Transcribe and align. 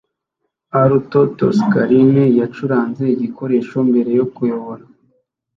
Arturo 0.81 1.23
Toscanini 1.39 2.23
yacuranze 2.39 3.03
igikoresho 3.15 3.77
mbere 3.89 4.11
yo 4.19 4.25
kuyobora 4.33 4.83